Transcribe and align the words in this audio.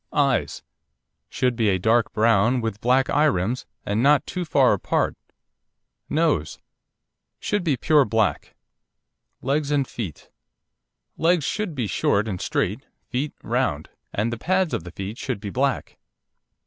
EYES 0.13 0.63
Should 1.29 1.55
be 1.55 1.69
a 1.69 1.77
dark 1.77 2.11
brown, 2.11 2.59
with 2.59 2.81
black 2.81 3.07
eye 3.11 3.25
rims 3.25 3.67
and 3.85 4.01
not 4.01 4.25
too 4.25 4.45
far 4.45 4.73
apart. 4.73 5.15
NOSE 6.09 6.57
Should 7.39 7.63
be 7.63 7.77
pure 7.77 8.03
black. 8.03 8.55
LEGS 9.43 9.69
AND 9.69 9.87
FEET 9.87 10.31
Legs 11.19 11.43
should 11.45 11.75
be 11.75 11.85
short 11.85 12.27
and 12.27 12.41
straight, 12.41 12.87
feet 13.09 13.33
round, 13.43 13.89
and 14.11 14.33
the 14.33 14.39
pads 14.39 14.73
of 14.73 14.85
the 14.85 14.91
feet 14.91 15.19
should 15.19 15.39
be 15.39 15.51
black. 15.51 15.99